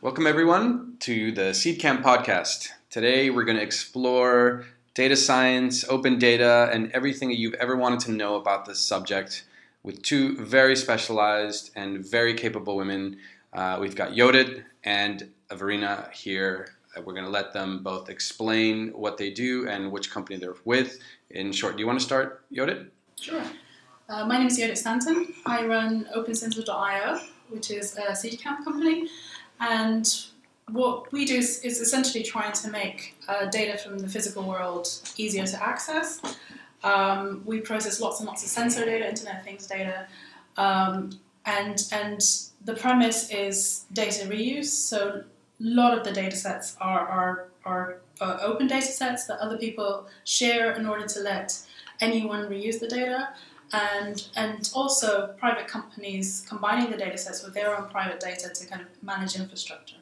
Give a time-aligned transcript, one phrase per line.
[0.00, 2.68] Welcome, everyone, to the Seedcamp podcast.
[2.88, 7.98] Today, we're going to explore data science, open data, and everything that you've ever wanted
[8.00, 9.44] to know about this subject
[9.82, 13.16] with two very specialized and very capable women.
[13.52, 16.76] Uh, we've got Yodit and Verena here.
[16.96, 20.54] Uh, we're going to let them both explain what they do and which company they're
[20.64, 21.00] with.
[21.30, 22.86] In short, do you want to start, Yodit?
[23.20, 23.42] Sure.
[24.08, 25.34] Uh, my name is Yodit Stanton.
[25.44, 29.08] I run OpenSensor.io, which is a Seedcamp company.
[29.60, 30.06] And
[30.70, 34.88] what we do is, is essentially trying to make uh, data from the physical world
[35.16, 36.20] easier to access.
[36.84, 40.06] Um, we process lots and lots of sensor data, Internet Things data,
[40.56, 41.10] um,
[41.44, 42.20] and and
[42.64, 44.66] the premise is data reuse.
[44.66, 45.24] So a
[45.58, 50.06] lot of the data sets are are, are uh, open data sets that other people
[50.24, 51.58] share in order to let
[52.00, 53.30] anyone reuse the data.
[53.72, 58.66] And, and also private companies combining the data sets with their own private data to
[58.66, 59.96] kind of manage infrastructure.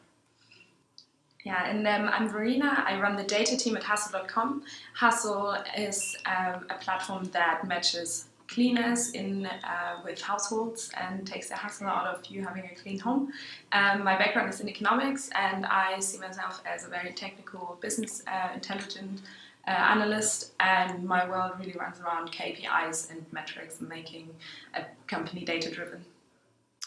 [1.45, 2.83] Yeah, and um, I'm Verena.
[2.85, 4.65] I run the data team at Hassle.com.
[4.95, 11.55] Hassel is um, a platform that matches cleaners in uh, with households and takes the
[11.55, 13.33] hassle out of you having a clean home.
[13.73, 18.23] Um, my background is in economics, and I see myself as a very technical, business
[18.27, 19.21] uh, intelligent
[19.67, 24.31] uh, analyst, and my world really runs around KPIs and metrics and making
[24.75, 26.05] a company data driven.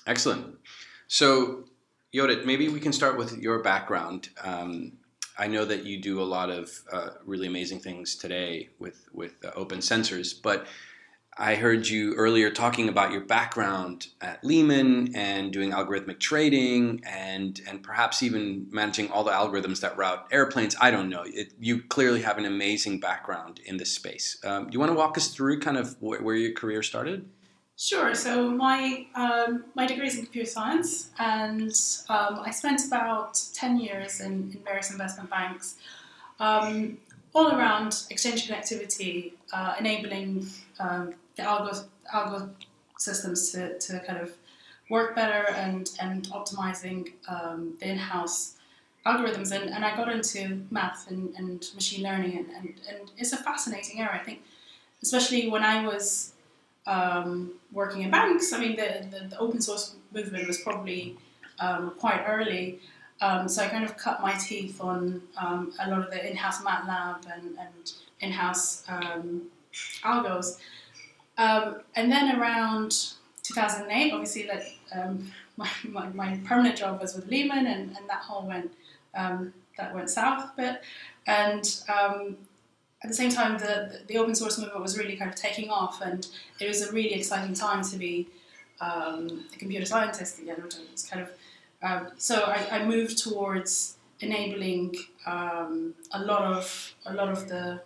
[0.07, 0.57] Excellent.
[1.07, 1.65] So,
[2.13, 4.29] Yodit, maybe we can start with your background.
[4.43, 4.93] Um,
[5.37, 9.33] I know that you do a lot of uh, really amazing things today with with
[9.43, 10.67] uh, open sensors, but
[11.41, 17.61] I heard you earlier talking about your background at Lehman and doing algorithmic trading and
[17.65, 20.75] and perhaps even managing all the algorithms that route airplanes.
[20.81, 21.23] I don't know.
[21.25, 24.37] It, you clearly have an amazing background in this space.
[24.43, 27.25] Um, do you want to walk us through kind of wh- where your career started?
[27.77, 28.13] Sure.
[28.15, 31.71] So my um, my degree is in computer science, and
[32.09, 35.77] um, I spent about ten years in, in various investment banks,
[36.41, 36.97] um,
[37.33, 40.45] all around exchange connectivity, uh, enabling
[40.81, 42.49] um, the algo, algo
[42.97, 44.33] systems to, to kind of
[44.89, 48.55] work better and, and optimizing um, the in-house
[49.05, 49.51] algorithms.
[49.51, 53.37] And, and I got into math and, and machine learning, and, and, and it's a
[53.37, 54.13] fascinating area.
[54.13, 54.41] I think,
[55.03, 56.33] especially when I was
[56.87, 61.15] um, working in banks, I mean, the, the, the open source movement was probably
[61.59, 62.79] um, quite early.
[63.21, 66.61] Um, so I kind of cut my teeth on um, a lot of the in-house
[66.63, 69.43] MATLAB and, and in-house um,
[70.03, 70.57] algos.
[71.39, 72.91] Um, and then around
[73.43, 78.21] 2008, obviously, like um, my, my, my, permanent job was with Lehman, and, and that
[78.21, 78.71] whole went
[79.15, 80.81] um, that went south a bit.
[81.25, 82.37] And um,
[83.01, 86.01] at the same time, the, the open source movement was really kind of taking off,
[86.01, 86.27] and
[86.59, 88.27] it was a really exciting time to be
[88.81, 90.61] um, a computer scientist again.
[90.61, 91.31] Which was kind of
[91.81, 94.95] um, so I, I, moved towards enabling
[95.25, 97.81] a lot of a lot of the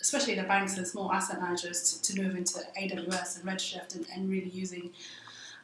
[0.00, 4.06] especially the banks and small asset managers, to, to move into AWS and Redshift and,
[4.14, 4.90] and really using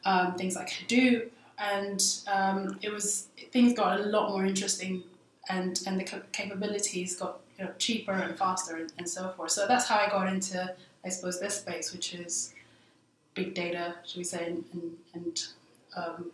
[0.05, 1.29] um, things like Hadoop.
[1.59, 5.03] And um, it was things got a lot more interesting,
[5.49, 9.51] and and the capabilities got you know, cheaper and faster and, and so forth.
[9.51, 12.53] So that's how I got into, I suppose, this space, which is
[13.33, 15.47] big data, should we say, and and and,
[15.95, 16.31] um,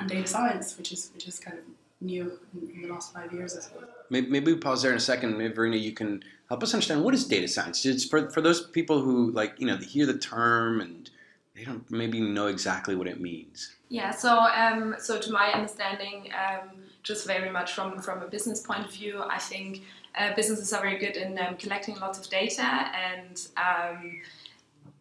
[0.00, 1.64] and data science, which is which is kind of
[2.00, 3.84] new in, the last five years, I suppose.
[4.10, 5.38] Maybe, maybe we pause there in a second.
[5.38, 7.84] Maybe Verena, you can help us understand what is data science.
[7.86, 11.10] It's for for those people who like you know they hear the term and
[11.54, 13.74] they don't maybe know exactly what it means.
[13.88, 14.10] Yeah.
[14.10, 16.70] So um, so to my understanding, um,
[17.02, 19.82] just very much from from a business point of view, I think
[20.16, 24.20] uh, businesses are very good in um, collecting lots of data and um,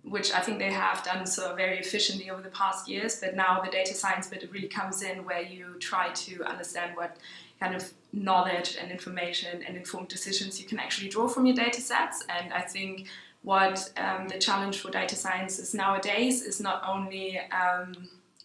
[0.03, 3.19] which I think they have done so very efficiently over the past years.
[3.21, 7.17] But now the data science bit really comes in where you try to understand what
[7.63, 11.81] kind of knowledge and information and informed decisions you can actually draw from your data
[11.81, 12.17] sets.
[12.35, 13.07] And I think
[13.43, 17.87] what um, the challenge for data science is nowadays is not only um,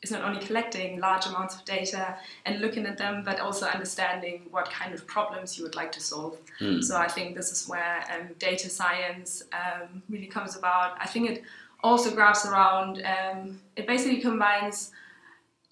[0.03, 2.05] is not only collecting large amounts of data
[2.47, 6.01] and looking at them, but also understanding what kind of problems you would like to
[6.01, 6.39] solve.
[6.61, 6.85] Mm.
[6.85, 10.97] So I think this is where um, data science um, really comes about.
[11.01, 11.43] I think it
[11.83, 13.03] also grabs around.
[13.15, 14.93] Um, it basically combines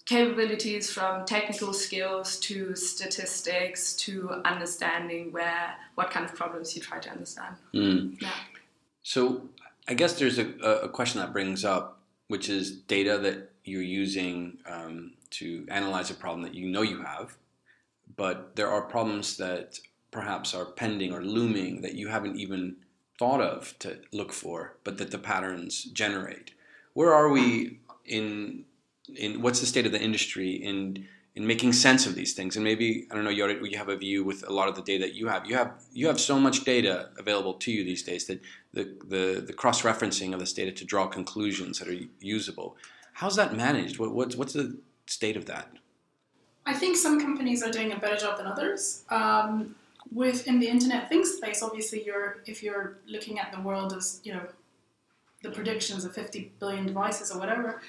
[0.07, 6.97] capabilities from technical skills to statistics to understanding where what kind of problems you try
[6.97, 7.55] to understand.
[7.73, 8.21] Mm.
[8.21, 8.31] Yeah.
[9.03, 9.49] So
[9.87, 11.99] I guess there's a, a question that brings up,
[12.29, 17.01] which is data that you're using um, to analyze a problem that you know you
[17.01, 17.35] have,
[18.15, 19.77] but there are problems that
[20.11, 22.77] perhaps are pending or looming that you haven't even
[23.19, 26.51] thought of to look for, but that the patterns generate.
[26.93, 28.63] Where are we in
[29.15, 31.07] in what's the state of the industry in
[31.37, 32.55] in making sense of these things.
[32.55, 34.81] And maybe I don't know, you you have a view with a lot of the
[34.81, 35.45] data that you have.
[35.45, 38.41] You have you have so much data available to you these days that
[38.73, 42.75] the the, the cross referencing of this data to draw conclusions that are usable.
[43.13, 43.99] How's that managed?
[43.99, 45.67] What, what's what's the state of that?
[46.65, 49.03] I think some companies are doing a better job than others.
[49.09, 49.75] Um,
[50.11, 54.33] within the Internet Things space, obviously, you're if you're looking at the world as you
[54.33, 54.45] know
[55.43, 57.81] the predictions of 50 billion devices or whatever,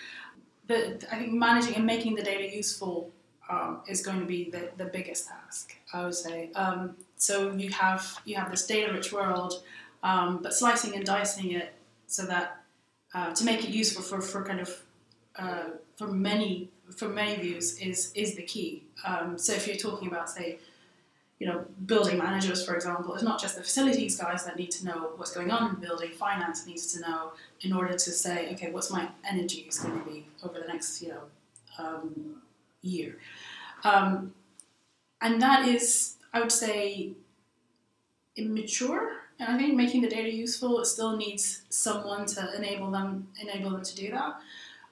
[0.69, 3.11] the, I think managing and making the data useful
[3.51, 6.51] um, is going to be the, the biggest task, I would say.
[6.55, 9.63] Um, so you have you have this data-rich world,
[10.03, 11.75] um, but slicing and dicing it
[12.07, 12.63] so that
[13.15, 14.83] uh, to make it useful for, for kind of
[15.37, 18.85] uh, for many for many views is is the key.
[19.05, 20.59] Um, so if you're talking about say
[21.39, 24.85] you know, building managers, for example, it's not just the facilities guys that need to
[24.85, 26.11] know what's going on in the building.
[26.11, 30.05] Finance needs to know in order to say, okay, what's my energy is going to
[30.05, 31.23] be over the next, you know,
[31.79, 32.43] um,
[32.83, 33.19] year.
[33.85, 34.35] Um,
[35.21, 37.13] and that is, I would say,
[38.37, 39.13] immature.
[39.39, 43.71] And I think making the data useful, it still needs someone to enable them enable
[43.71, 44.41] them to do that.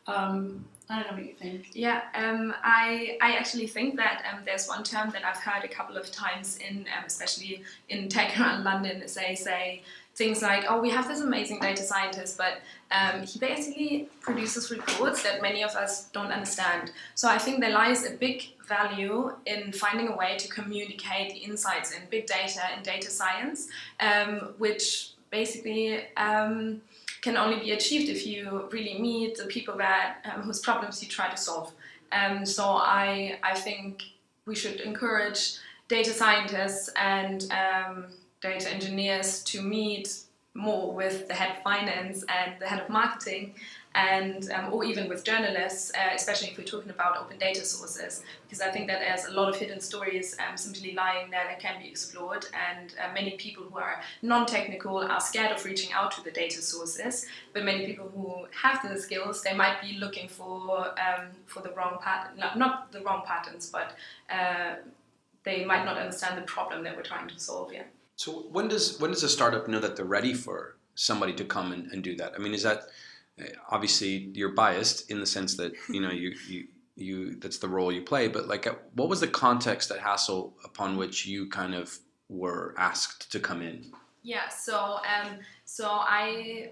[0.07, 1.71] Um, I don't know what you think.
[1.73, 5.69] Yeah, um, I I actually think that um, there's one term that I've heard a
[5.69, 9.01] couple of times in, um, especially in tech around London.
[9.01, 9.83] They say
[10.15, 12.61] things like, "Oh, we have this amazing data scientist, but
[12.93, 17.73] um, he basically produces reports that many of us don't understand." So I think there
[17.73, 22.61] lies a big value in finding a way to communicate the insights in big data
[22.75, 23.69] and data science,
[23.99, 26.81] um, which basically um,
[27.23, 31.09] can only be achieved if you really meet the people that um, whose problems you
[31.09, 31.73] try to solve.
[32.13, 34.03] Um, so I I think
[34.47, 35.59] we should encourage
[35.89, 38.07] data scientists and um,
[38.41, 40.23] data engineers to meet
[40.55, 43.55] more with the head of finance and the head of marketing
[43.97, 48.23] and um, or even with journalists, uh, especially if we're talking about open data sources,
[48.45, 51.59] because I think that there's a lot of hidden stories um, simply lying there that
[51.59, 56.11] can be explored, and uh, many people who are non-technical are scared of reaching out
[56.13, 57.27] to the data sources.
[57.55, 61.71] But many people who have the skills, they might be looking for um, for the
[61.71, 63.97] wrong pattern, not, the wrong patterns, but
[64.31, 64.75] uh,
[65.45, 67.73] they might not understand the problem that we're trying to solve.
[67.73, 67.85] Yeah.
[68.17, 71.73] So when does when does a startup know that they're ready for somebody to come
[71.73, 72.35] and, and do that?
[72.35, 72.89] I mean, is that
[73.71, 76.65] obviously you're biased in the sense that you know you you
[76.97, 80.97] you that's the role you play but like what was the context at Hassle upon
[80.97, 81.99] which you kind of
[82.29, 83.85] were asked to come in?
[84.23, 86.71] Yeah so um, so i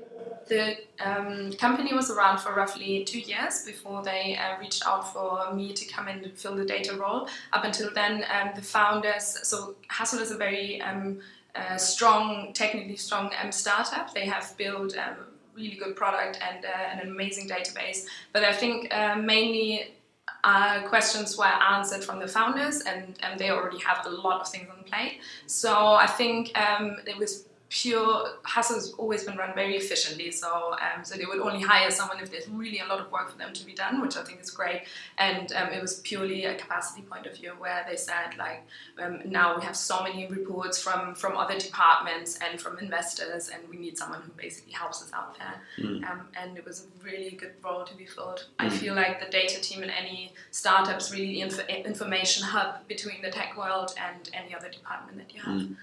[0.49, 5.55] the um, company was around for roughly two years before they uh, reached out for
[5.55, 7.29] me to come in and fill the data role.
[7.53, 11.21] Up until then um, the founders so Hassle is a very um,
[11.55, 14.15] uh, strong technically strong um, startup.
[14.15, 18.07] They have built um, really good product and, uh, an amazing database.
[18.33, 19.95] But I think uh, mainly
[20.43, 24.49] uh, questions were answered from the founders, and, and they already have a lot of
[24.49, 25.21] things on the plate.
[25.47, 30.31] So I think um, it was pure has always been run very efficiently.
[30.31, 33.29] So um, so they would only hire someone if there's really a lot of work
[33.29, 34.83] for them to be done, which I think is great.
[35.19, 38.63] And um, it was purely a capacity point of view where they said like
[39.03, 43.69] um, now we have so many reports from from other departments and from investors, and
[43.69, 45.55] we need someone who basically helps us out there.
[45.85, 46.05] Mm.
[46.41, 48.47] and it was a really good role to be filled.
[48.61, 48.67] Mm.
[48.67, 53.31] I feel like the data team in any startups really inf- information hub between the
[53.31, 55.61] tech world and any other department that you have.
[55.63, 55.77] Mm.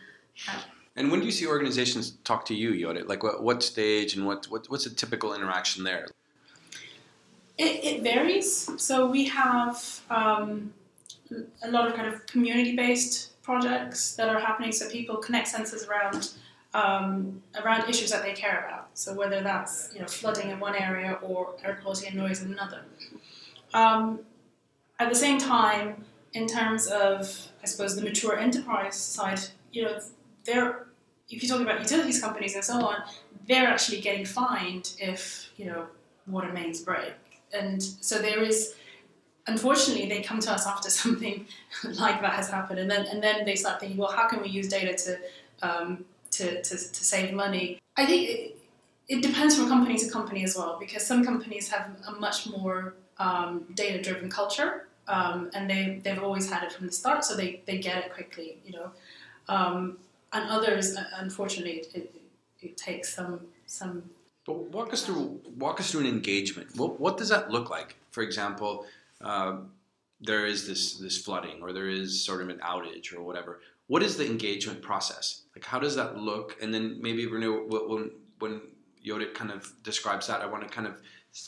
[0.96, 3.08] And when do you see organizations talk to you, Yodit?
[3.08, 6.08] Like what, what stage and what, what what's a typical interaction there?
[7.58, 8.70] It, it varies.
[8.78, 10.74] So we have um,
[11.64, 14.72] a lot of kind of community-based projects that are happening.
[14.72, 16.32] So people connect sensors around
[16.74, 18.90] um, around issues that they care about.
[18.94, 22.52] So whether that's you know flooding in one area or air quality and noise in
[22.52, 22.82] another.
[23.74, 24.20] Um,
[25.00, 29.40] at the same time, in terms of I suppose the mature enterprise side,
[29.72, 30.00] you know
[30.46, 30.88] they're
[31.30, 32.98] if you talk about utilities companies and so on,
[33.48, 35.88] they're actually getting fined if you know
[36.28, 37.14] water mains break,
[37.54, 38.76] and so there is.
[39.48, 41.48] Unfortunately, they come to us after something
[41.84, 44.50] like that has happened, and then and then they start thinking, well, how can we
[44.50, 45.20] use data to
[45.68, 47.80] um, to, to, to save money?
[47.98, 48.58] I think it,
[49.08, 52.96] it depends from company to company as well, because some companies have a much more
[53.18, 57.36] um, data driven culture, um, and they they've always had it from the start, so
[57.36, 58.92] they, they get it quickly, you know.
[59.50, 59.98] Um,
[60.34, 62.16] and others, uh, unfortunately, it, it,
[62.62, 64.04] it, takes some some.
[64.46, 66.76] But walk us through walk us through an engagement.
[66.76, 67.96] What what does that look like?
[68.12, 68.86] For example,
[69.22, 69.58] uh,
[70.20, 73.60] there is this this flooding, or there is sort of an outage, or whatever.
[73.88, 75.42] What is the engagement process?
[75.56, 76.56] Like, how does that look?
[76.62, 78.62] And then maybe Verena, when when
[79.06, 81.02] Yodit kind of describes that, I want to kind of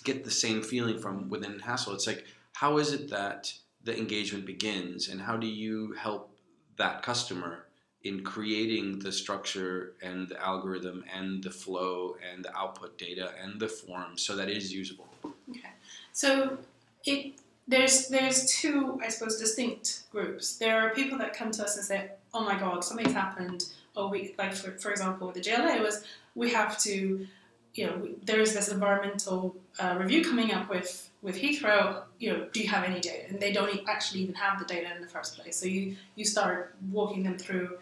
[0.03, 1.93] get the same feeling from within Hassle.
[1.93, 6.35] It's like, how is it that the engagement begins, and how do you help
[6.77, 7.62] that customer
[8.03, 13.59] in creating the structure and the algorithm and the flow and the output data and
[13.59, 15.07] the form so that it is usable?
[15.49, 15.69] Okay,
[16.11, 16.57] so
[17.05, 17.33] it
[17.67, 20.57] there's there's two I suppose distinct groups.
[20.57, 24.09] There are people that come to us and say, "Oh my God, something's happened." Or
[24.09, 26.03] we like for for example with the JLA was
[26.35, 27.27] we have to,
[27.75, 32.03] you know, there is this environmental uh, review coming up with with Heathrow.
[32.19, 33.29] You know, do you have any data?
[33.29, 35.55] And they don't actually even have the data in the first place.
[35.55, 37.77] So you you start walking them through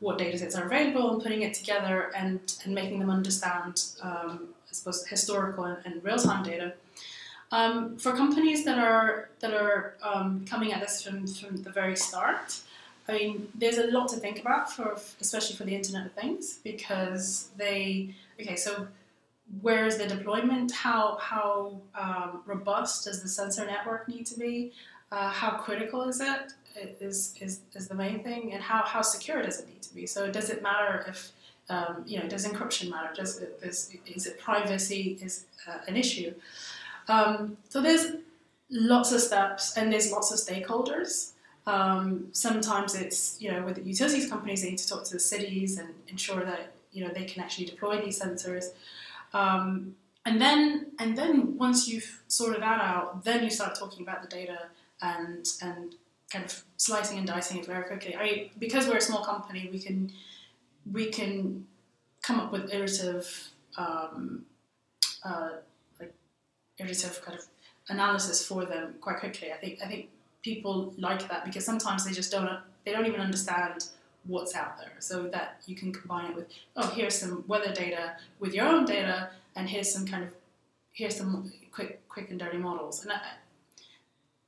[0.00, 4.48] what data sets are available and putting it together and and making them understand, um,
[4.68, 6.74] I suppose, historical and, and real time data.
[7.52, 11.96] Um, for companies that are that are um, coming at this from, from the very
[11.96, 12.60] start,
[13.08, 16.60] I mean, there's a lot to think about for especially for the Internet of Things
[16.62, 18.56] because they okay.
[18.56, 18.86] So
[19.60, 20.70] where is the deployment?
[20.70, 24.72] How how um, robust does the sensor network need to be?
[25.10, 26.52] Uh, how critical is it?
[27.00, 30.06] Is, is is the main thing, and how, how secure does it need to be?
[30.06, 31.32] So does it matter if
[31.68, 33.10] um, you know does encryption matter?
[33.14, 36.34] Does it, is, is it privacy is uh, an issue?
[37.08, 38.12] Um, so there's
[38.70, 41.32] lots of steps and there's lots of stakeholders.
[41.66, 45.20] Um, sometimes it's you know with the utilities companies they need to talk to the
[45.20, 48.66] cities and ensure that you know they can actually deploy these sensors.
[49.32, 49.94] Um,
[50.24, 54.28] and then and then once you've sorted that out, then you start talking about the
[54.28, 54.68] data
[55.02, 55.94] and and
[56.30, 58.16] kind of slicing and dicing it very quickly.
[58.16, 60.12] I because we're a small company, we can
[60.90, 61.66] we can
[62.22, 64.44] come up with iterative um,
[65.24, 65.50] uh,
[66.78, 67.44] iterative kind of
[67.88, 69.52] analysis for them quite quickly.
[69.52, 70.08] I think I think
[70.42, 72.48] people like that because sometimes they just don't
[72.84, 73.86] they don't even understand
[74.26, 74.92] what's out there.
[75.00, 76.46] So that you can combine it with
[76.76, 80.30] oh here's some weather data with your own data and here's some kind of
[80.92, 83.20] here's some quick quick and dirty models and I,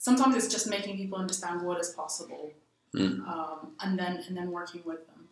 [0.02, 2.50] sometimes it's just making people understand what is possible
[2.94, 3.26] mm.
[3.28, 5.28] um, and then and then working with them.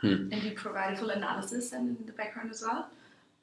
[0.00, 0.32] Hmm.
[0.32, 2.88] And you provide full analysis and in the background as well,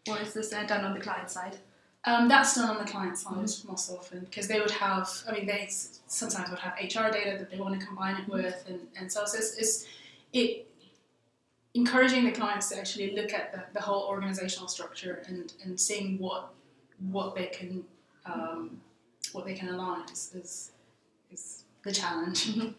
[0.10, 1.58] or is this uh, done on the client side?
[2.06, 3.72] Um, that's done on the client side mm-hmm.
[3.72, 7.50] most often because they would have, I mean, they sometimes would have HR data that
[7.50, 9.86] they want to combine it with, and, and so it's, it's
[10.32, 10.68] it
[11.74, 16.18] encouraging the clients to actually look at the, the whole organizational structure and, and seeing
[16.20, 16.54] what
[17.12, 17.84] what they can
[18.26, 18.80] um,
[19.36, 20.72] what they can align is, is,
[21.32, 22.50] is the challenge.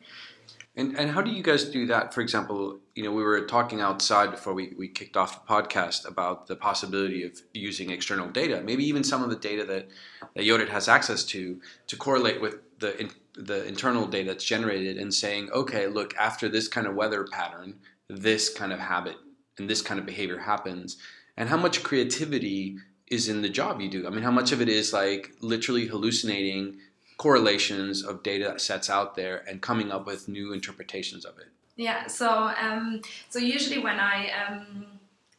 [0.79, 2.13] And, and how do you guys do that?
[2.13, 6.07] For example, you know, we were talking outside before we, we kicked off the podcast
[6.07, 9.89] about the possibility of using external data, maybe even some of the data that,
[10.35, 14.99] that Yodit has access to, to correlate with the, in, the internal data that's generated
[14.99, 19.17] and saying, okay, look, after this kind of weather pattern, this kind of habit
[19.57, 20.99] and this kind of behavior happens.
[21.39, 22.77] And how much creativity
[23.09, 24.07] is in the job you do?
[24.07, 26.79] I mean, how much of it is like literally hallucinating
[27.19, 31.47] correlations of data sets out there and coming up with new interpretations of it?
[31.77, 32.29] Yeah, so
[32.61, 34.87] um, so usually when I um,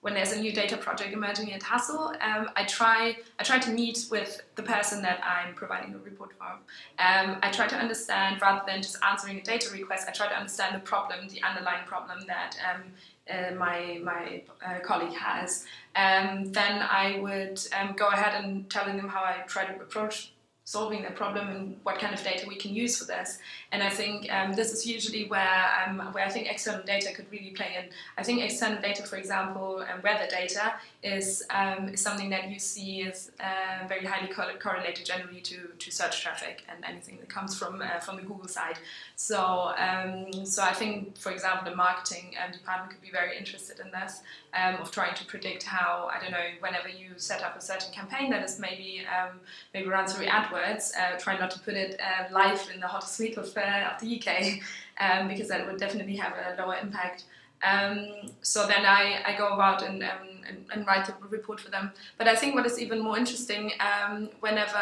[0.02, 3.72] when there's a new data project emerging at Hassle, um, I try I try to
[3.72, 6.46] meet with the person that I'm providing the report for.
[6.46, 10.08] Um, I try to understand rather than just answering a data request.
[10.08, 12.84] I try to understand the problem, the underlying problem that um,
[13.30, 15.66] uh, my my uh, colleague has.
[15.96, 17.60] Um, then I would
[17.96, 20.32] go ahead and telling them how I try to approach
[20.68, 23.40] solving the problem and what kind of data we can use for this.
[23.72, 27.28] And I think um, this is usually where um, where I think external data could
[27.32, 27.86] really play in.
[28.18, 30.74] I think external data, for example, and weather data,
[31.04, 35.92] is, um, something that you see is uh, very highly co- correlated generally to, to
[35.92, 38.80] search traffic and anything that comes from uh, from the Google side.
[39.16, 43.80] So um, so I think, for example, the marketing um, department could be very interested
[43.80, 44.22] in this
[44.54, 47.94] um, of trying to predict how I don't know whenever you set up a certain
[47.94, 49.40] campaign that is maybe um,
[49.74, 53.20] maybe runs through AdWords, uh, try not to put it uh, live in the hottest
[53.20, 54.60] week of, uh, of the UK
[55.00, 57.26] um, because that would definitely have a lower impact.
[57.64, 61.72] Um, so then I, I go about and, um, and, and, write a report for
[61.72, 61.92] them.
[62.18, 64.78] But I think what is even more interesting um, whenever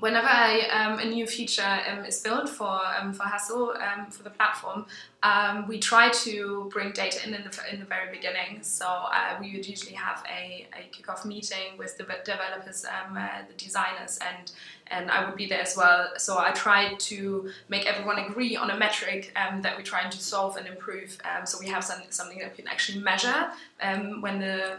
[0.00, 4.22] whenever I, um, a new feature um, is built for um, for Hassle um, for
[4.22, 4.86] the platform,
[5.22, 8.62] um, we try to bring data in in the, in the very beginning.
[8.62, 13.28] So uh, we would usually have a, a kickoff meeting with the developers, um, uh,
[13.46, 14.52] the designers, and
[14.88, 16.12] and I would be there as well.
[16.16, 20.56] So I try to make everyone agree on a metric that we're trying to solve
[20.56, 21.16] and improve.
[21.44, 23.50] so we have some, something that we can actually measure
[24.20, 24.78] when the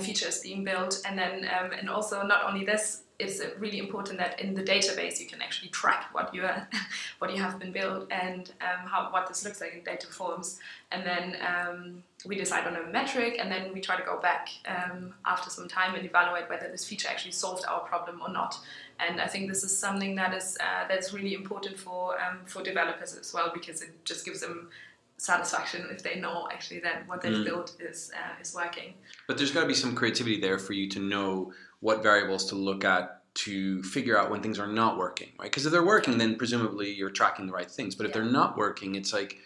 [0.00, 4.40] feature is being built, and then and also not only this it's really important that
[4.40, 6.68] in the database you can actually track what you are,
[7.18, 10.58] what you have been built and um, how what this looks like in data forms.
[10.90, 14.48] And then um, we decide on a metric, and then we try to go back
[14.66, 18.58] um, after some time and evaluate whether this feature actually solved our problem or not.
[18.98, 22.62] And I think this is something that is uh, that's really important for um, for
[22.62, 24.68] developers as well because it just gives them
[25.16, 27.44] satisfaction if they know actually that what they've mm.
[27.44, 28.94] built is uh, is working.
[29.26, 32.54] But there's got to be some creativity there for you to know what variables to
[32.54, 35.50] look at to figure out when things are not working, right?
[35.50, 37.94] Because if they're working, then presumably you're tracking the right things.
[37.94, 38.22] But if yeah.
[38.22, 39.38] they're not working, it's like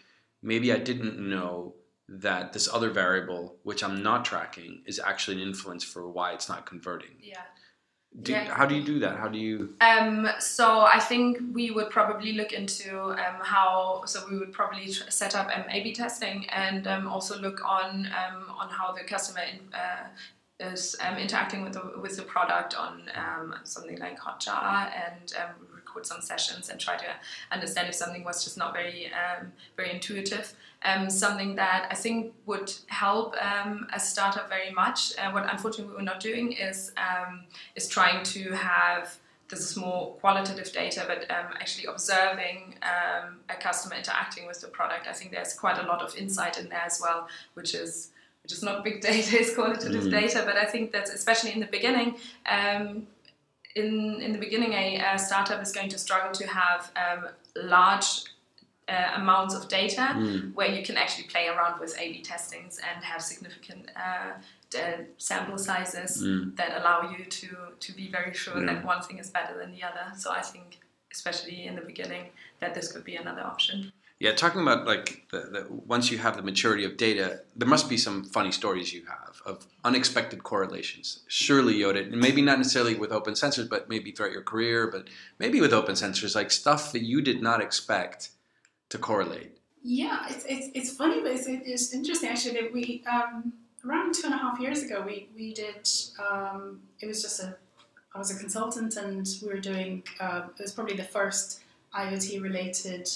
[0.42, 1.74] maybe I didn't know
[2.08, 6.48] that this other variable, which I'm not tracking, is actually an influence for why it's
[6.48, 7.10] not converting.
[7.20, 7.40] Yeah.
[8.22, 8.54] Do, yeah.
[8.54, 9.16] How do you do that?
[9.16, 9.74] How do you?
[9.80, 14.04] Um, so I think we would probably look into um, how.
[14.06, 18.44] So we would probably set up um, A/B testing and um, also look on um,
[18.56, 20.06] on how the customer in, uh,
[20.60, 25.66] is um, interacting with the with the product on um, something like Hotjar and um,
[25.74, 27.06] record some sessions and try to
[27.50, 30.54] understand if something was just not very um, very intuitive.
[30.84, 35.18] Um, something that I think would help um, a startup very much.
[35.18, 36.92] Uh, what unfortunately we're not doing is
[37.74, 39.18] is trying to have
[39.48, 44.68] this is more qualitative data, but um, actually observing um, a customer interacting with the
[44.68, 45.06] product.
[45.06, 48.10] I think there's quite a lot of insight in there as well, which is
[48.44, 50.10] which is not big data, it's qualitative mm.
[50.10, 50.42] data.
[50.46, 53.08] But I think that especially in the beginning, um,
[53.74, 58.24] in in the beginning, a, a, startup is going to struggle to have um, large
[58.88, 60.54] uh, amounts of data mm.
[60.54, 64.32] where you can actually play around with A/B testings and have significant uh,
[65.18, 66.54] sample sizes mm.
[66.56, 67.48] that allow you to
[67.80, 68.74] to be very sure yeah.
[68.74, 70.06] that one thing is better than the other.
[70.16, 70.78] So I think,
[71.12, 72.26] especially in the beginning,
[72.60, 73.92] that this could be another option.
[74.24, 77.90] Yeah, talking about like the, the, once you have the maturity of data, there must
[77.90, 81.24] be some funny stories you have of unexpected correlations.
[81.28, 85.08] Surely, Yodit, and maybe not necessarily with open sensors, but maybe throughout your career, but
[85.38, 88.30] maybe with open sensors, like stuff that you did not expect
[88.88, 89.58] to correlate.
[89.82, 93.52] Yeah, it's, it's, it's funny, but it's, it's interesting actually that we um,
[93.86, 95.86] around two and a half years ago we we did
[96.18, 97.54] um, it was just a
[98.14, 101.60] I was a consultant and we were doing uh, it was probably the first
[101.94, 103.06] IoT related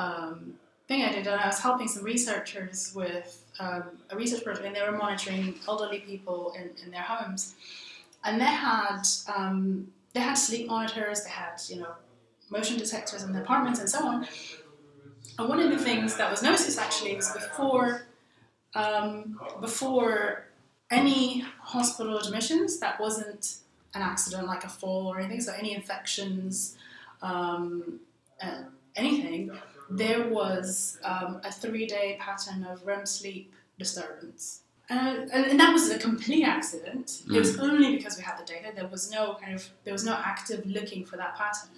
[0.00, 0.54] um,
[0.88, 4.74] thing I did, and I was helping some researchers with um, a research project, and
[4.74, 7.54] they were monitoring elderly people in, in their homes,
[8.24, 9.02] and they had
[9.34, 11.92] um, they had sleep monitors, they had you know
[12.50, 14.26] motion detectors in the apartments, and so on.
[15.38, 18.06] And one of the things that was noticed actually was before
[18.74, 20.46] um, before
[20.90, 23.56] any hospital admissions that wasn't
[23.94, 26.76] an accident like a fall or anything, so any infections,
[27.22, 28.00] um,
[28.42, 28.62] uh,
[28.96, 29.50] anything,
[29.90, 34.62] there was um, a three day pattern of REM sleep disturbance.
[34.88, 37.06] Uh, and, and, that was a complete accident.
[37.06, 37.36] Mm.
[37.36, 37.62] It was mm.
[37.62, 38.72] only because we had the data.
[38.74, 41.70] There was no kind of there was no active looking for that pattern.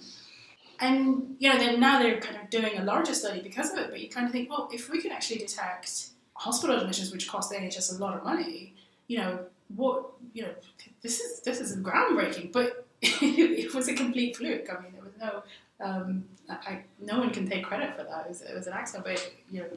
[0.79, 3.91] And you know, then now they're kind of doing a larger study because of it.
[3.91, 7.51] But you kind of think, well, if we can actually detect hospital admissions, which cost
[7.51, 8.73] the NHS a lot of money,
[9.07, 9.45] you know,
[9.75, 10.53] what you know,
[11.01, 12.51] this is this is groundbreaking.
[12.51, 14.67] But it was a complete fluke.
[14.71, 15.43] I mean, there was no
[15.83, 18.25] um, I, no one can take credit for that.
[18.25, 19.67] It was, it was an accident, but you know,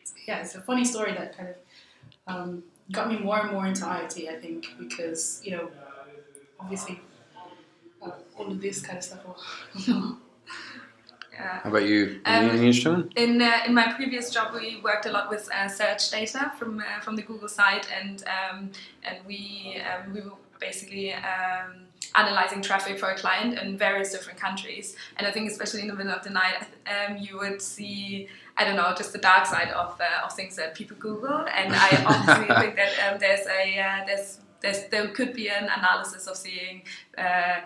[0.00, 1.56] it's, yeah, it's a funny story that kind of
[2.26, 4.28] um, got me more and more into IoT.
[4.28, 5.70] I think because you know,
[6.58, 7.00] obviously,
[8.02, 9.20] uh, all of this kind of stuff.
[9.86, 10.18] Will,
[11.34, 11.60] Yeah.
[11.64, 12.20] How about you?
[12.26, 12.48] Um,
[13.16, 16.78] in uh, in my previous job, we worked a lot with uh, search data from
[16.78, 18.70] uh, from the Google site, and um,
[19.02, 21.83] and we um, we were basically um,
[22.14, 24.96] analyzing traffic for a client in various different countries.
[25.16, 28.64] And I think especially in the middle of the night, um, you would see I
[28.64, 31.46] don't know just the dark side of uh, of things that people Google.
[31.52, 35.64] And I obviously think that um, there's a uh, there's there's there could be an
[35.64, 36.82] analysis of seeing.
[37.16, 37.60] Uh,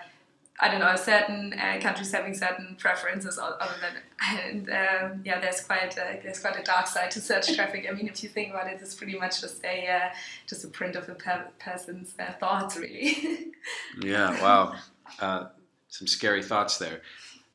[0.61, 4.03] I don't know, certain uh, countries having certain preferences other than,
[4.43, 7.87] and um, yeah, there's quite a, there's quite a dark side to search traffic.
[7.89, 10.09] I mean, if you think about it, it's pretty much just a uh,
[10.49, 13.53] just a print of a per person's uh, thoughts, really.
[14.03, 14.41] yeah.
[14.43, 14.75] Wow.
[15.21, 15.47] Uh,
[15.89, 17.03] some scary thoughts there.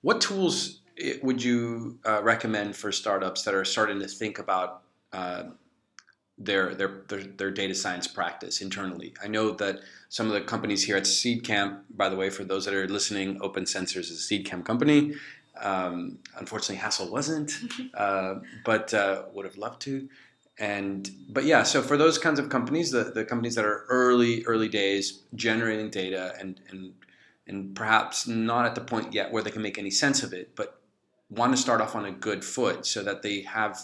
[0.02, 4.82] What tools eh, would you uh, recommend for startups that are starting to think about
[6.38, 9.14] their, their, their their data science practice internally.
[9.24, 12.66] I know that some of the companies here at SeedCamp, by the way, for those
[12.66, 15.14] that are listening, Open Sensors is a SeedCamp company.
[15.62, 17.52] Um, unfortunately, Hassle wasn't,
[17.94, 20.10] uh, but uh, would have loved to.
[20.60, 24.44] And but yeah, so for those kinds of companies, the, the companies that are early
[24.46, 26.94] early days generating data and and
[27.48, 30.56] and perhaps not at the point yet where they can make any sense of it,
[30.56, 30.80] but
[31.30, 33.80] want to start off on a good foot so that they have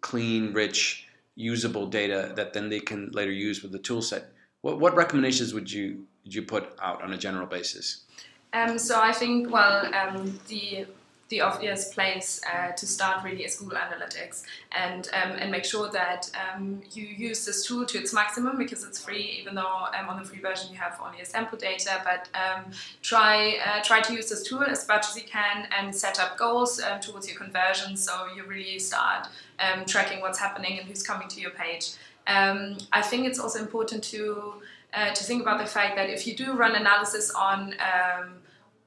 [0.00, 1.06] clean, rich
[1.40, 4.24] usable data that then they can later use with the tool set.
[4.60, 8.04] What, what recommendations would you would you put out on a general basis?
[8.52, 10.86] Um, so I think well um, the
[11.30, 15.88] the obvious place uh, to start really is Google Analytics and um, and make sure
[15.90, 20.08] that um, you use this tool to its maximum because it's free even though um,
[20.08, 22.64] on the free version you have only a sample data but um,
[23.00, 26.36] try uh, try to use this tool as much as you can and set up
[26.36, 29.28] goals um, towards your conversion so you really start
[29.60, 31.92] um, tracking what's happening and who's coming to your page.
[32.26, 34.54] I think it's also important to
[34.94, 37.74] uh, to think about the fact that if you do run analysis on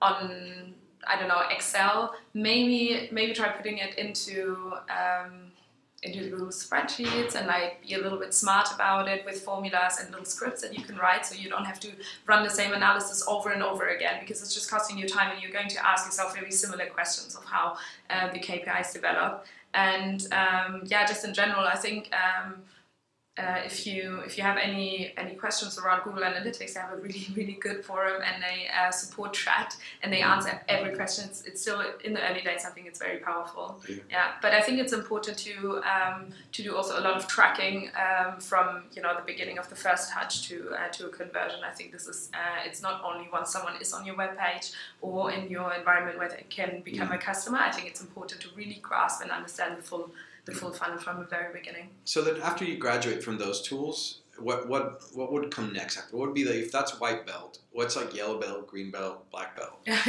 [0.02, 0.73] on
[1.08, 5.52] I don't know Excel, maybe maybe try putting it into um,
[6.04, 10.10] into Google spreadsheets and like be a little bit smart about it with formulas and
[10.12, 11.90] little scripts that you can write, so you don't have to
[12.28, 15.42] run the same analysis over and over again because it's just costing you time and
[15.42, 17.78] you're going to ask yourself very similar questions of how
[18.10, 19.46] uh, the KPIs develop.
[19.74, 22.12] And um, yeah, just in general, I think.
[22.14, 22.56] Um,
[23.36, 26.98] uh, if you if you have any any questions around Google Analytics, they have a
[26.98, 31.26] really really good forum and they uh, support chat and they answer every question.
[31.26, 32.64] It's, it's, still in the early days.
[32.64, 33.82] I think it's very powerful.
[33.90, 34.32] Yeah, yeah.
[34.40, 38.40] but I think it's important to um, to do also a lot of tracking um,
[38.40, 41.62] from you know the beginning of the first touch to uh, to a conversion.
[41.66, 45.32] I think this is uh, it's not only once someone is on your webpage or
[45.32, 47.58] in your environment where they can become a customer.
[47.58, 50.12] I think it's important to really grasp and understand the full
[50.46, 51.90] the full funnel from the very beginning.
[52.06, 55.98] So then, after you graduate from those tools, what what what would come next?
[55.98, 57.60] After what would be the if that's white belt?
[57.72, 59.88] What's like yellow belt, green belt, black belt?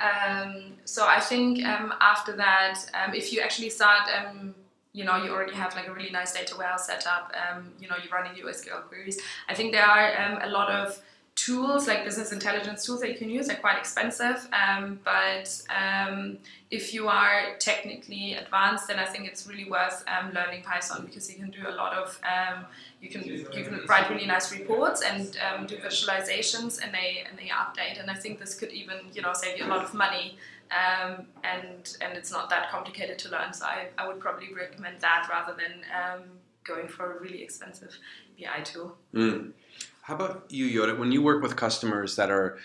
[0.00, 4.08] um, so I think um, after that, um, if you actually start.
[4.16, 4.54] Um,
[4.94, 7.32] you know, you already have like a really nice data warehouse set up.
[7.34, 9.18] Um, you know, you're running your SQL queries.
[9.48, 11.02] I think there are um, a lot of
[11.34, 16.36] tools like business intelligence tools that you can use are quite expensive um, but um,
[16.70, 21.30] if you are technically advanced then i think it's really worth um, learning python because
[21.32, 22.64] you can do a lot of um,
[23.00, 27.38] you can you can write really nice reports and um, do visualizations and they and
[27.38, 27.98] they update.
[28.00, 30.36] And i think this could even you know save you a lot of money
[30.70, 33.52] um, and and it's not that complicated to learn.
[33.52, 35.72] So i, I would probably recommend that rather than
[36.64, 37.96] going for a really expensive
[38.38, 38.96] bi tool.
[39.14, 39.52] Mm.
[40.02, 40.98] How about you, Yodit?
[40.98, 42.58] When you work with customers that are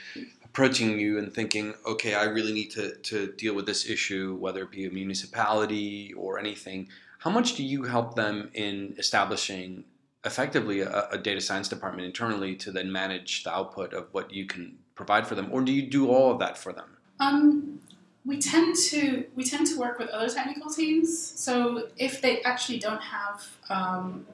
[0.43, 4.63] approaching you and thinking, okay, I really need to, to deal with this issue, whether
[4.63, 9.83] it be a municipality or anything, how much do you help them in establishing
[10.25, 14.47] effectively a, a data science department internally to then manage the output of what you
[14.47, 15.49] can provide for them?
[15.51, 16.97] Or do you do all of that for them?
[17.19, 17.79] Um,
[18.25, 21.15] we tend to we tend to work with other technical teams.
[21.39, 24.25] So if they actually don't have um,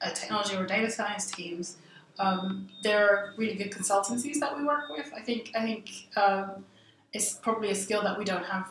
[0.00, 1.76] a technology or data science teams,
[2.18, 5.10] um, there are really good consultancies that we work with.
[5.16, 6.64] I think I think um,
[7.12, 8.68] it's probably a skill that we don't have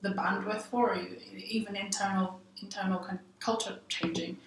[0.00, 0.96] the bandwidth for,
[1.34, 3.06] even internal internal
[3.40, 4.38] culture changing.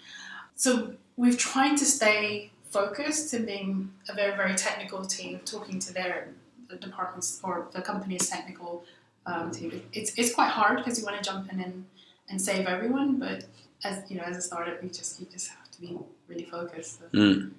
[0.56, 5.94] So we've tried to stay focused in being a very very technical team, talking to
[5.94, 6.30] their
[6.70, 8.84] the departments or the company's technical
[9.26, 9.84] um, team.
[9.94, 11.86] It's it's quite hard because you want to jump in and,
[12.30, 13.46] and save everyone, but
[13.84, 17.00] as you know, as a startup, you just you just have to be really focused.
[17.00, 17.06] So.
[17.14, 17.52] Mm.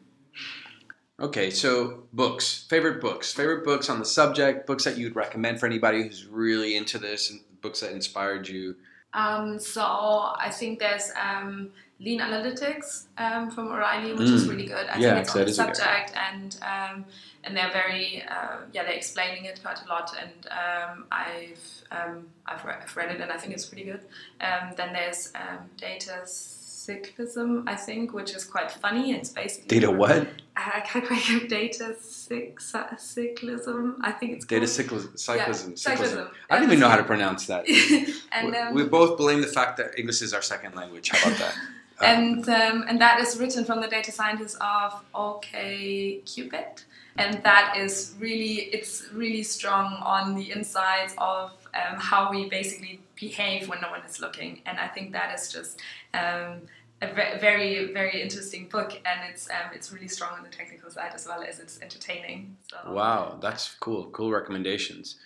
[1.21, 5.67] Okay, so books, favorite books, favorite books on the subject, books that you'd recommend for
[5.67, 8.75] anybody who's really into this, and books that inspired you.
[9.15, 11.71] Um, so I think there's um,
[12.01, 14.33] Lean Analytics um, from O'Reilly, which mm.
[14.33, 14.87] is really good.
[14.89, 17.05] I yeah, think it's on the subject, and um,
[17.45, 22.27] and they're very uh, yeah they're explaining it quite a lot, and um, I've um,
[22.47, 24.01] I've, re- I've, read it, and I think it's pretty good.
[24.41, 25.33] then there's
[25.77, 29.13] Data's cyclism, I think, which is quite funny.
[29.13, 30.29] It's basically data what?
[30.57, 33.95] I can't quite Dataclysm.
[34.03, 35.15] I think it's data cyclism.
[35.15, 35.71] Cyclism.
[35.71, 36.29] Yeah, cyclism.
[36.51, 37.67] I don't even know how to pronounce that.
[38.33, 41.11] and um, we, both blame the fact that English is our second language.
[41.11, 41.55] How about that?
[42.03, 46.85] and um, and that is written from the data scientists of OkCupid,
[47.17, 53.01] and that is really it's really strong on the insights of um, how we basically
[53.23, 54.61] behave when no one is looking.
[54.67, 55.81] And I think that is just
[56.13, 56.63] um,
[57.01, 57.07] a
[57.47, 61.27] very, very interesting book, and it's um, it's really strong on the technical side as
[61.27, 62.57] well as it's entertaining.
[62.71, 62.93] So.
[62.93, 64.07] Wow, that's cool.
[64.11, 65.17] Cool recommendations.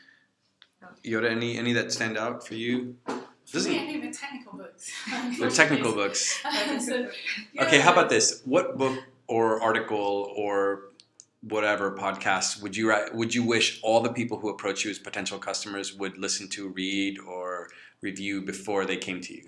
[1.05, 2.97] Yodit, any any that stand out for you?
[3.47, 4.93] For me, I think the technical books.
[5.39, 6.43] the technical books.
[7.61, 8.43] okay, how about this?
[8.45, 10.91] What book or article or
[11.49, 15.39] whatever podcast would you would you wish all the people who approach you as potential
[15.39, 17.69] customers would listen to, read, or
[18.11, 19.45] review before they came to you?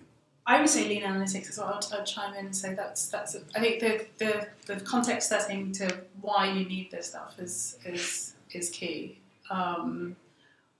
[0.47, 1.79] I would say lean analytics as well.
[1.92, 3.35] I'd, chime in and say that's that's.
[3.37, 3.92] A, I think the,
[4.23, 4.33] the
[4.71, 5.87] the context setting to
[6.27, 9.18] why you need this stuff is is is key.
[9.51, 10.16] Um,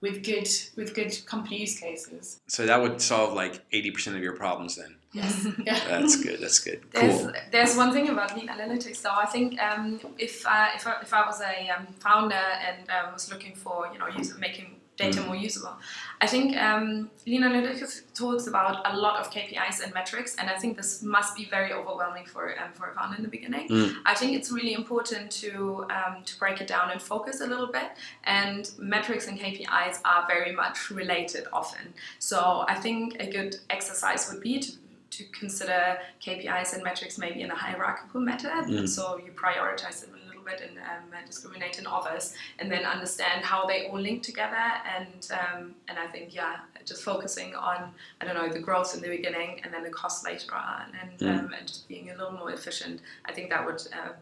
[0.01, 2.41] with good with good company use cases.
[2.47, 4.93] So that would solve like eighty percent of your problems then.
[5.12, 5.47] Yes.
[5.67, 5.81] yeah.
[5.88, 6.41] That's good.
[6.41, 6.81] That's good.
[6.93, 7.33] There's, cool.
[7.51, 9.19] There's one thing about lean analytics though.
[9.27, 12.35] I think um, if I, if I, if I was a um, founder
[12.67, 15.77] and um, was looking for you know user, making data more usable.
[16.21, 20.77] I think um, Analytics talks about a lot of KPIs and metrics, and I think
[20.77, 23.69] this must be very overwhelming for um, for a founder in the beginning.
[23.69, 23.95] Mm.
[24.05, 27.69] I think it's really important to um, to break it down and focus a little
[27.69, 27.91] bit.
[28.25, 31.95] And metrics and KPIs are very much related often.
[32.19, 34.73] So I think a good exercise would be to
[35.11, 38.51] to consider KPIs and metrics maybe in a hierarchical method.
[38.51, 38.89] Mm.
[38.89, 42.25] So you prioritize them bit and um, discriminate in others,
[42.59, 44.67] and then understand how they all link together.
[44.97, 46.55] And um, and I think yeah,
[46.91, 47.79] just focusing on
[48.21, 51.11] I don't know the growth in the beginning and then the cost later on, and
[51.19, 51.39] Mm.
[51.39, 53.01] um, and just being a little more efficient.
[53.29, 54.13] I think that would uh,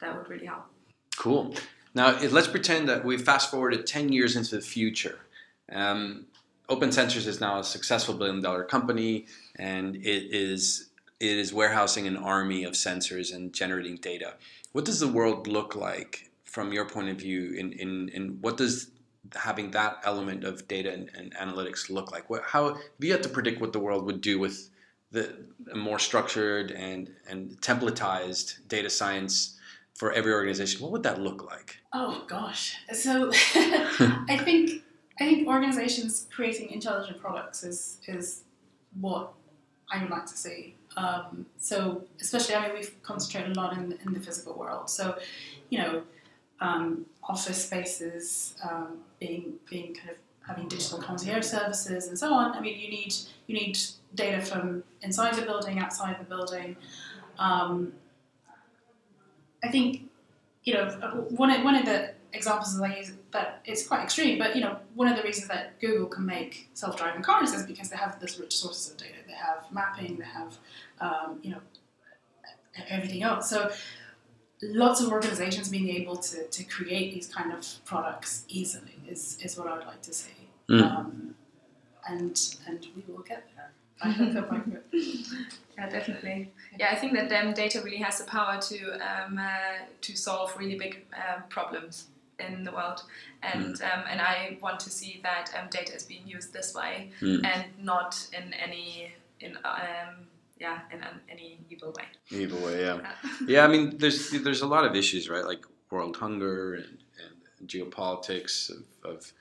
[0.00, 0.66] that would really help.
[1.24, 1.54] Cool.
[1.94, 5.18] Now let's pretend that we fast forwarded ten years into the future.
[5.70, 6.26] Um,
[6.68, 12.16] Open Sensors is now a successful billion-dollar company, and it is it is warehousing an
[12.16, 14.34] army of sensors and generating data.
[14.72, 17.52] What does the world look like from your point of view?
[17.52, 18.90] In in, in what does
[19.34, 22.30] having that element of data and, and analytics look like?
[22.30, 24.70] What, how if you had to predict what the world would do with
[25.10, 29.56] the more structured and and templatized data science
[29.94, 31.78] for every organization, what would that look like?
[31.92, 32.76] Oh gosh.
[32.92, 34.82] So I think
[35.20, 38.42] I think organizations creating intelligent products is is
[39.00, 39.32] what
[39.90, 40.77] I would like to see.
[40.96, 44.90] Um, so especially, I mean, we've concentrated a lot in, in the physical world.
[44.90, 45.18] So,
[45.70, 46.02] you know,
[46.60, 52.52] um, office spaces um, being being kind of having digital concierge services and so on.
[52.52, 53.14] I mean, you need
[53.46, 53.78] you need
[54.14, 56.76] data from inside the building, outside the building.
[57.38, 57.92] Um,
[59.62, 60.08] I think
[60.64, 60.88] you know
[61.30, 64.62] one of, one of the examples that I use that it's quite extreme, but you
[64.62, 68.18] know one of the reasons that Google can make self-driving cars is because they have
[68.20, 69.18] this rich sources of data.
[69.26, 70.56] They have mapping, they have
[71.00, 71.60] um, you know
[72.88, 73.50] everything else.
[73.50, 73.70] So
[74.62, 79.56] lots of organizations being able to, to create these kind of products easily is, is
[79.56, 80.30] what I would like to see.
[80.68, 80.82] Mm.
[80.82, 81.34] Um,
[82.08, 83.70] and and we will get there.
[84.00, 84.64] I hope that might.
[85.76, 86.50] Yeah, definitely.
[86.76, 90.52] Yeah, I think that um, data really has the power to um, uh, to solve
[90.58, 92.08] really big um, problems
[92.38, 93.02] in the world,
[93.42, 97.10] and um, and I want to see that um, data is being used this way
[97.20, 97.44] Mm.
[97.44, 100.26] and not in any in um,
[100.58, 102.04] yeah in an, any evil way.
[102.30, 102.98] Either way, yeah.
[103.46, 105.44] Yeah, I mean, there's there's a lot of issues, right?
[105.44, 109.32] Like world hunger and, and geopolitics of, of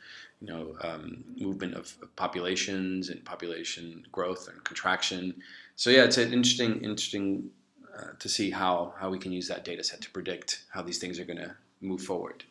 [0.42, 5.36] you know um, movement of, of populations and population growth and contraction.
[5.76, 7.50] So yeah, it's an interesting interesting
[7.98, 10.98] uh, to see how how we can use that data set to predict how these
[10.98, 12.44] things are going to move forward.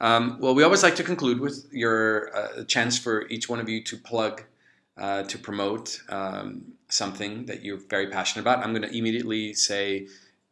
[0.00, 3.68] Um, well, we always like to conclude with your uh, chance for each one of
[3.68, 4.42] you to plug
[4.98, 8.64] uh, to promote um, something that you're very passionate about.
[8.64, 10.08] I'm going to immediately say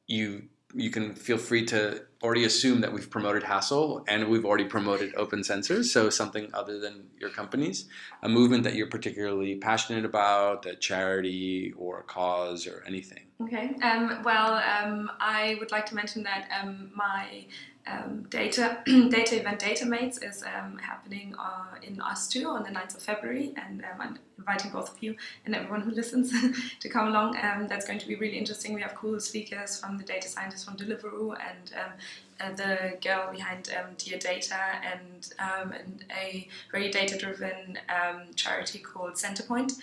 [0.06, 4.64] you you can feel free to already assume that we've promoted Hassle and we've already
[4.64, 7.88] promoted Open Sensors, so something other than your companies,
[8.22, 13.20] a movement that you're particularly passionate about, a charity or a cause or anything.
[13.42, 13.76] Okay.
[13.82, 17.46] Um, well, um, I would like to mention that um, my
[17.86, 22.96] um, data data event Datamates is um, happening uh, in us too on the 9th
[22.96, 26.32] of February, and um, I'm inviting both of you and everyone who listens
[26.80, 27.36] to come along.
[27.42, 28.74] Um, that's going to be really interesting.
[28.74, 31.72] We have cool speakers from the data scientists from Deliveroo and
[32.40, 39.14] uh, the girl behind um, Dear Data and, and a very data-driven um, charity called
[39.14, 39.74] Centrepoint.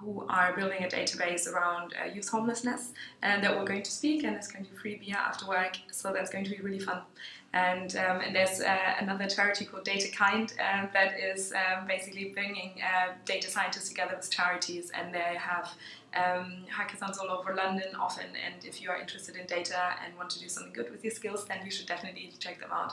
[0.00, 4.22] Who are building a database around uh, youth homelessness and that we're going to speak
[4.24, 6.78] and it's going to be free beer after work so that's going to be really
[6.78, 7.02] fun
[7.52, 12.74] and, um, and there's uh, another charity called DataKind uh, that is um, basically bringing
[12.82, 15.72] uh, data scientists together with charities and they have
[16.14, 20.28] um, hackathons all over London often and if you are interested in data and want
[20.30, 22.92] to do something good with your skills then you should definitely check them out.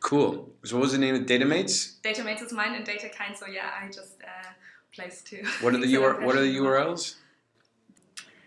[0.00, 0.50] Cool.
[0.64, 2.00] So what was the name of Datamates?
[2.02, 4.50] Datamates is mine and DataKind so yeah I just uh,
[4.94, 6.56] place to What are the so UR, what are the.
[6.58, 7.16] URLs?